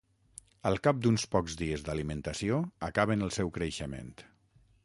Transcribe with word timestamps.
Al 0.69 0.79
cap 0.87 1.01
d'uns 1.03 1.25
pocs 1.35 1.59
dies 1.59 1.85
d'alimentació, 1.89 2.57
acaben 2.91 3.27
el 3.27 3.33
seu 3.39 3.55
creixement. 3.59 4.15